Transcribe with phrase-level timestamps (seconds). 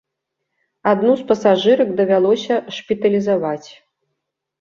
[0.91, 3.69] Адну з пасажырак давялося шпіталізаваць.